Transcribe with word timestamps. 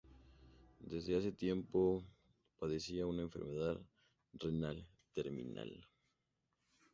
Desde 0.79 1.15
hacía 1.15 1.31
tiempo 1.31 2.03
padecía 2.57 3.05
una 3.05 3.21
enfermedad 3.21 3.79
renal 4.33 4.83
terminal. 5.13 5.85